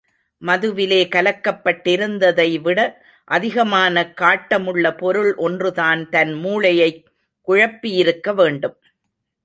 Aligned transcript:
மதுவிலே 0.41 1.07
கலக்கப்பட்டிருந்ததை 1.07 2.61
விட 2.61 2.79
அதிகமான 3.25 4.13
காட்டமுள்ள 4.21 4.97
பொருள் 4.97 5.35
ஒன்றுதான் 5.35 6.09
தன் 6.09 6.33
மூளையைக் 6.33 7.03
குழப்பியிருக்க 7.47 8.33
வேண்டும். 8.33 8.77